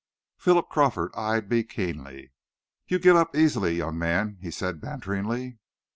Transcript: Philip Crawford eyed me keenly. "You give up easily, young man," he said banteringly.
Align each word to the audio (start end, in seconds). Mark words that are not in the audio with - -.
Philip 0.35 0.67
Crawford 0.67 1.11
eyed 1.15 1.47
me 1.51 1.61
keenly. 1.63 2.31
"You 2.87 2.97
give 2.97 3.15
up 3.15 3.35
easily, 3.35 3.75
young 3.75 3.99
man," 3.99 4.39
he 4.41 4.49
said 4.49 4.81
banteringly. 4.81 5.59